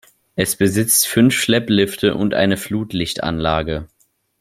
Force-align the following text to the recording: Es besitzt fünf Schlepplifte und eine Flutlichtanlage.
Es 0.35 0.55
besitzt 0.55 1.05
fünf 1.07 1.35
Schlepplifte 1.35 2.15
und 2.15 2.33
eine 2.33 2.57
Flutlichtanlage. 2.57 3.87